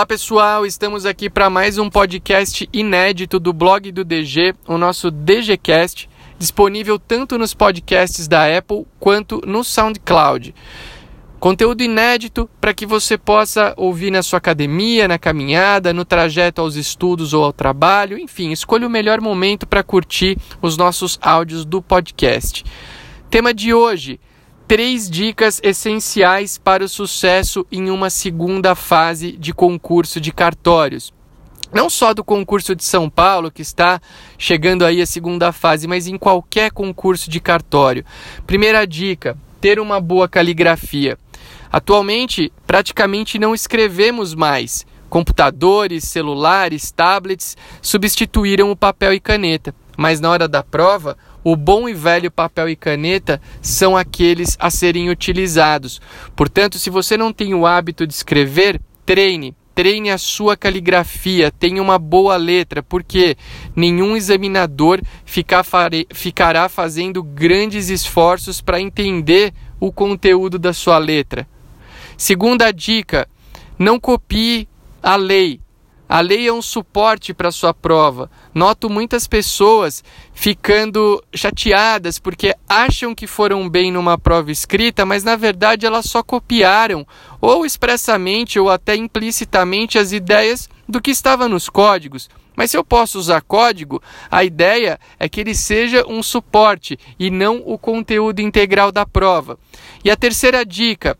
Olá 0.00 0.06
pessoal, 0.06 0.64
estamos 0.64 1.04
aqui 1.04 1.28
para 1.28 1.50
mais 1.50 1.76
um 1.76 1.90
podcast 1.90 2.66
inédito 2.72 3.38
do 3.38 3.52
blog 3.52 3.92
do 3.92 4.02
DG, 4.02 4.54
o 4.66 4.78
nosso 4.78 5.10
DGCast, 5.10 6.08
disponível 6.38 6.98
tanto 6.98 7.36
nos 7.36 7.52
podcasts 7.52 8.26
da 8.26 8.46
Apple 8.56 8.86
quanto 8.98 9.42
no 9.46 9.62
SoundCloud. 9.62 10.54
Conteúdo 11.38 11.82
inédito 11.82 12.48
para 12.58 12.72
que 12.72 12.86
você 12.86 13.18
possa 13.18 13.74
ouvir 13.76 14.10
na 14.10 14.22
sua 14.22 14.38
academia, 14.38 15.06
na 15.06 15.18
caminhada, 15.18 15.92
no 15.92 16.06
trajeto 16.06 16.62
aos 16.62 16.76
estudos 16.76 17.34
ou 17.34 17.44
ao 17.44 17.52
trabalho, 17.52 18.16
enfim, 18.16 18.52
escolha 18.52 18.86
o 18.86 18.90
melhor 18.90 19.20
momento 19.20 19.66
para 19.66 19.82
curtir 19.82 20.38
os 20.62 20.78
nossos 20.78 21.18
áudios 21.20 21.66
do 21.66 21.82
podcast. 21.82 22.64
Tema 23.28 23.52
de 23.52 23.74
hoje: 23.74 24.18
três 24.70 25.10
dicas 25.10 25.60
essenciais 25.64 26.56
para 26.56 26.84
o 26.84 26.88
sucesso 26.88 27.66
em 27.72 27.90
uma 27.90 28.08
segunda 28.08 28.76
fase 28.76 29.32
de 29.32 29.52
concurso 29.52 30.20
de 30.20 30.30
cartórios. 30.30 31.12
Não 31.72 31.90
só 31.90 32.14
do 32.14 32.22
concurso 32.22 32.76
de 32.76 32.84
São 32.84 33.10
Paulo, 33.10 33.50
que 33.50 33.62
está 33.62 34.00
chegando 34.38 34.84
aí 34.84 35.02
a 35.02 35.06
segunda 35.06 35.50
fase, 35.50 35.88
mas 35.88 36.06
em 36.06 36.16
qualquer 36.16 36.70
concurso 36.70 37.28
de 37.28 37.40
cartório. 37.40 38.04
Primeira 38.46 38.86
dica: 38.86 39.36
ter 39.60 39.80
uma 39.80 40.00
boa 40.00 40.28
caligrafia. 40.28 41.18
Atualmente, 41.72 42.52
praticamente 42.64 43.40
não 43.40 43.52
escrevemos 43.52 44.36
mais. 44.36 44.86
Computadores, 45.08 46.04
celulares, 46.04 46.92
tablets 46.92 47.56
substituíram 47.82 48.70
o 48.70 48.76
papel 48.76 49.14
e 49.14 49.18
caneta, 49.18 49.74
mas 49.96 50.20
na 50.20 50.30
hora 50.30 50.46
da 50.46 50.62
prova, 50.62 51.18
o 51.42 51.56
bom 51.56 51.88
e 51.88 51.94
velho 51.94 52.30
papel 52.30 52.68
e 52.68 52.76
caneta 52.76 53.40
são 53.62 53.96
aqueles 53.96 54.56
a 54.60 54.70
serem 54.70 55.10
utilizados. 55.10 56.00
Portanto, 56.36 56.78
se 56.78 56.90
você 56.90 57.16
não 57.16 57.32
tem 57.32 57.54
o 57.54 57.66
hábito 57.66 58.06
de 58.06 58.12
escrever, 58.12 58.80
treine. 59.06 59.54
Treine 59.74 60.10
a 60.10 60.18
sua 60.18 60.56
caligrafia, 60.56 61.50
tenha 61.50 61.80
uma 61.80 61.98
boa 61.98 62.36
letra, 62.36 62.82
porque 62.82 63.36
nenhum 63.74 64.16
examinador 64.16 65.00
ficará 65.24 66.68
fazendo 66.68 67.22
grandes 67.22 67.88
esforços 67.88 68.60
para 68.60 68.80
entender 68.80 69.54
o 69.78 69.90
conteúdo 69.90 70.58
da 70.58 70.74
sua 70.74 70.98
letra. 70.98 71.48
Segunda 72.16 72.70
dica: 72.72 73.26
não 73.78 73.98
copie 73.98 74.68
a 75.02 75.16
lei, 75.16 75.60
a 76.10 76.20
lei 76.20 76.48
é 76.48 76.52
um 76.52 76.60
suporte 76.60 77.32
para 77.32 77.52
sua 77.52 77.72
prova. 77.72 78.28
Noto 78.52 78.90
muitas 78.90 79.28
pessoas 79.28 80.02
ficando 80.34 81.22
chateadas 81.32 82.18
porque 82.18 82.52
acham 82.68 83.14
que 83.14 83.28
foram 83.28 83.68
bem 83.68 83.92
numa 83.92 84.18
prova 84.18 84.50
escrita, 84.50 85.06
mas 85.06 85.22
na 85.22 85.36
verdade 85.36 85.86
elas 85.86 86.06
só 86.06 86.20
copiaram, 86.20 87.06
ou 87.40 87.64
expressamente 87.64 88.58
ou 88.58 88.68
até 88.68 88.96
implicitamente, 88.96 90.00
as 90.00 90.10
ideias 90.10 90.68
do 90.88 91.00
que 91.00 91.12
estava 91.12 91.46
nos 91.46 91.68
códigos. 91.68 92.28
Mas 92.56 92.72
se 92.72 92.76
eu 92.76 92.82
posso 92.82 93.16
usar 93.16 93.42
código, 93.42 94.02
a 94.28 94.42
ideia 94.42 94.98
é 95.16 95.28
que 95.28 95.40
ele 95.40 95.54
seja 95.54 96.04
um 96.08 96.24
suporte 96.24 96.98
e 97.20 97.30
não 97.30 97.62
o 97.64 97.78
conteúdo 97.78 98.40
integral 98.40 98.90
da 98.90 99.06
prova. 99.06 99.56
E 100.04 100.10
a 100.10 100.16
terceira 100.16 100.66
dica: 100.66 101.16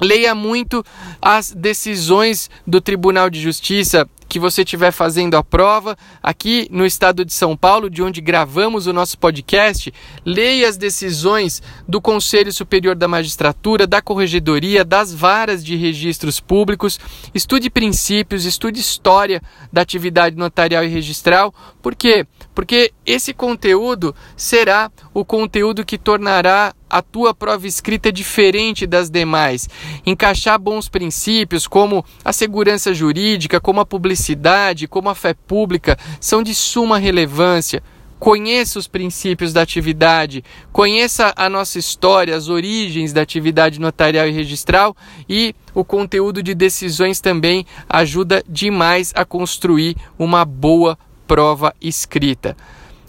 leia 0.00 0.34
muito 0.34 0.82
as 1.20 1.52
decisões 1.52 2.50
do 2.66 2.80
Tribunal 2.80 3.28
de 3.28 3.38
Justiça 3.38 4.08
que 4.32 4.38
você 4.38 4.62
estiver 4.62 4.92
fazendo 4.92 5.34
a 5.34 5.44
prova 5.44 5.94
aqui 6.22 6.66
no 6.70 6.86
estado 6.86 7.22
de 7.22 7.34
São 7.34 7.54
Paulo, 7.54 7.90
de 7.90 8.02
onde 8.02 8.22
gravamos 8.22 8.86
o 8.86 8.92
nosso 8.92 9.18
podcast, 9.18 9.92
leia 10.24 10.66
as 10.66 10.78
decisões 10.78 11.62
do 11.86 12.00
Conselho 12.00 12.50
Superior 12.50 12.96
da 12.96 13.06
Magistratura, 13.06 13.86
da 13.86 14.00
Corregedoria, 14.00 14.86
das 14.86 15.12
varas 15.12 15.62
de 15.62 15.76
registros 15.76 16.40
públicos, 16.40 16.98
estude 17.34 17.68
princípios, 17.68 18.46
estude 18.46 18.80
história 18.80 19.42
da 19.70 19.82
atividade 19.82 20.34
notarial 20.34 20.82
e 20.82 20.88
registral. 20.88 21.52
Por 21.82 21.94
quê? 21.94 22.26
Porque 22.54 22.90
esse 23.04 23.34
conteúdo 23.34 24.14
será 24.34 24.90
o 25.12 25.26
conteúdo 25.26 25.84
que 25.84 25.98
tornará 25.98 26.72
a 26.92 27.00
tua 27.00 27.32
prova 27.32 27.66
escrita 27.66 28.12
diferente 28.12 28.86
das 28.86 29.08
demais. 29.08 29.66
Encaixar 30.04 30.58
bons 30.58 30.90
princípios 30.90 31.66
como 31.66 32.04
a 32.22 32.34
segurança 32.34 32.92
jurídica, 32.92 33.58
como 33.58 33.80
a 33.80 33.86
publicidade, 34.22 34.86
como 34.86 35.08
a 35.08 35.14
fé 35.14 35.34
pública 35.34 35.98
são 36.20 36.42
de 36.42 36.54
suma 36.54 36.98
relevância. 36.98 37.82
Conheça 38.20 38.78
os 38.78 38.86
princípios 38.86 39.52
da 39.52 39.62
atividade, 39.62 40.44
conheça 40.72 41.32
a 41.34 41.48
nossa 41.48 41.76
história, 41.76 42.36
as 42.36 42.48
origens 42.48 43.12
da 43.12 43.20
atividade 43.20 43.80
notarial 43.80 44.28
e 44.28 44.30
registral 44.30 44.96
e 45.28 45.52
o 45.74 45.84
conteúdo 45.84 46.40
de 46.40 46.54
decisões 46.54 47.20
também 47.20 47.66
ajuda 47.88 48.44
demais 48.48 49.12
a 49.16 49.24
construir 49.24 49.96
uma 50.16 50.44
boa 50.44 50.96
prova 51.26 51.74
escrita. 51.80 52.56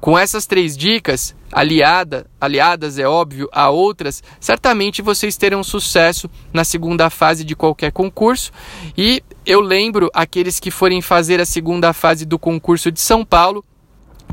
Com 0.00 0.18
essas 0.18 0.44
três 0.44 0.76
dicas, 0.76 1.35
aliada, 1.52 2.26
aliadas, 2.40 2.98
é 2.98 3.06
óbvio, 3.06 3.48
a 3.52 3.70
outras, 3.70 4.22
certamente 4.40 5.02
vocês 5.02 5.36
terão 5.36 5.62
sucesso 5.62 6.28
na 6.52 6.64
segunda 6.64 7.08
fase 7.10 7.44
de 7.44 7.54
qualquer 7.54 7.92
concurso. 7.92 8.52
E 8.96 9.22
eu 9.44 9.60
lembro 9.60 10.10
aqueles 10.12 10.58
que 10.60 10.70
forem 10.70 11.00
fazer 11.00 11.40
a 11.40 11.46
segunda 11.46 11.92
fase 11.92 12.24
do 12.24 12.38
concurso 12.38 12.90
de 12.90 13.00
São 13.00 13.24
Paulo, 13.24 13.64